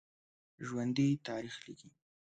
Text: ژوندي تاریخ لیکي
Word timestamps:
ژوندي 0.67 1.09
تاریخ 1.27 1.55
لیکي 1.65 1.89